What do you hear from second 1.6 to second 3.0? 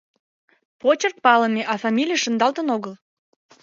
а фамилий шындалтын огыл.